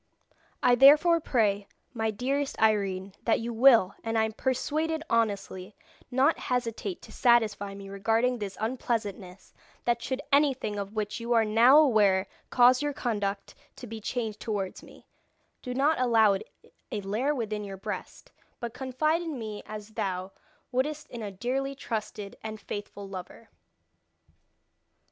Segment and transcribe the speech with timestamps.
[0.63, 5.75] I therefore pray, my dearest Irene, that you will, and I am persuaded honestly,
[6.09, 9.53] not hesitate to satisfy me regarding this unpleasantness,
[9.85, 14.39] that should anything of which you are now aware cause your conduct to be changed
[14.39, 15.05] towards me,
[15.61, 16.49] do not allow it
[16.91, 20.31] a lair within your breast, but confide in me as thou
[20.71, 23.49] wouldst in a dearly trusted and faithful lover."